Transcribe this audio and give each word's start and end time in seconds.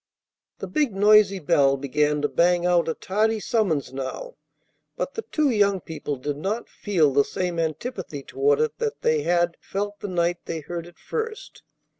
The 0.57 0.65
big, 0.65 0.95
noisy 0.95 1.37
bell 1.37 1.77
began 1.77 2.23
to 2.23 2.27
bang 2.27 2.65
out 2.65 2.87
a 2.87 2.95
tardy 2.95 3.39
summons 3.39 3.93
now; 3.93 4.33
but 4.95 5.13
the 5.13 5.21
two 5.21 5.51
young 5.51 5.79
people 5.79 6.15
did 6.15 6.37
not 6.37 6.67
feel 6.67 7.13
the 7.13 7.23
same 7.23 7.59
antipathy 7.59 8.23
toward 8.23 8.59
it 8.61 8.79
that 8.79 9.01
they 9.03 9.21
had 9.21 9.57
felt 9.59 9.99
the 9.99 10.07
night 10.07 10.39
they 10.45 10.61
heard 10.61 10.87
it 10.87 10.97
first. 10.97 11.61